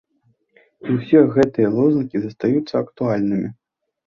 І 0.87 0.95
ўсе 0.95 1.19
гэтыя 1.35 1.69
лозунгі 1.77 2.17
застаюцца 2.25 2.75
актуальнымі! 2.83 3.49